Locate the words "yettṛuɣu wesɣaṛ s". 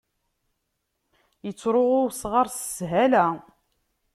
1.45-2.57